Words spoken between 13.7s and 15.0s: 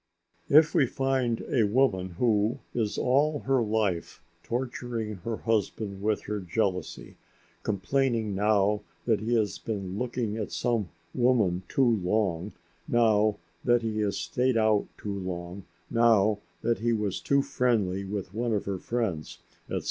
he stayed out